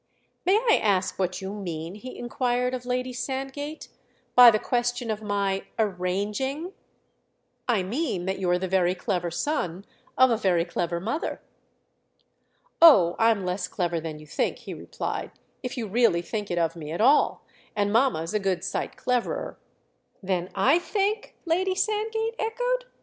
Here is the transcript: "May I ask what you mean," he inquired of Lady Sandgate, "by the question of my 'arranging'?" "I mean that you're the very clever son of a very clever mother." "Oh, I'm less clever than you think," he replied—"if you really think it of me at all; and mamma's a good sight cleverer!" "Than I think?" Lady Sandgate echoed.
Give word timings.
"May 0.47 0.55
I 0.57 0.79
ask 0.81 1.19
what 1.19 1.41
you 1.43 1.53
mean," 1.53 1.93
he 1.93 2.17
inquired 2.17 2.73
of 2.73 2.87
Lady 2.87 3.13
Sandgate, 3.13 3.87
"by 4.33 4.49
the 4.49 4.57
question 4.57 5.11
of 5.11 5.21
my 5.21 5.67
'arranging'?" 5.77 6.73
"I 7.69 7.83
mean 7.83 8.25
that 8.25 8.39
you're 8.39 8.57
the 8.57 8.67
very 8.67 8.95
clever 8.95 9.29
son 9.29 9.85
of 10.17 10.31
a 10.31 10.37
very 10.37 10.65
clever 10.65 10.99
mother." 10.99 11.39
"Oh, 12.81 13.15
I'm 13.19 13.45
less 13.45 13.67
clever 13.67 13.99
than 13.99 14.17
you 14.17 14.25
think," 14.25 14.57
he 14.57 14.73
replied—"if 14.73 15.77
you 15.77 15.87
really 15.87 16.23
think 16.23 16.49
it 16.49 16.57
of 16.57 16.75
me 16.75 16.91
at 16.91 16.99
all; 16.99 17.45
and 17.75 17.93
mamma's 17.93 18.33
a 18.33 18.39
good 18.39 18.63
sight 18.63 18.97
cleverer!" 18.97 19.59
"Than 20.23 20.49
I 20.55 20.79
think?" 20.79 21.35
Lady 21.45 21.75
Sandgate 21.75 22.33
echoed. 22.39 22.85